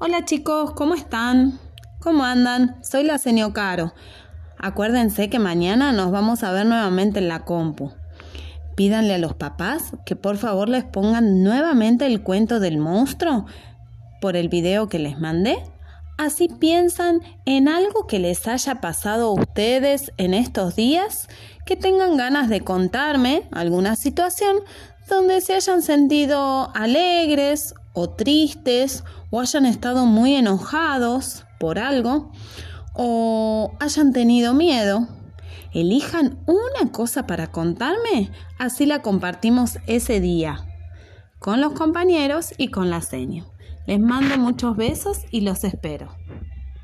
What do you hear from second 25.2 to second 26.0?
se hayan